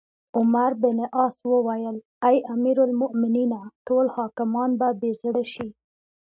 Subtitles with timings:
[0.39, 1.97] عمروبن عاص وویل:
[2.27, 3.61] اې امیرالمؤمنینه!
[3.87, 5.67] ټول حاکمان به بې زړه شي.